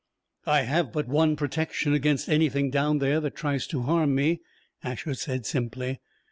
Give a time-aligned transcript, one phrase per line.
[0.47, 4.41] "I have but one protection against anything down there that tries to harm me,"
[4.83, 5.99] Asher said simply.